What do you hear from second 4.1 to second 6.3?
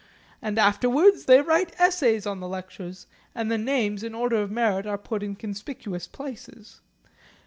order of merit are put in conspicuous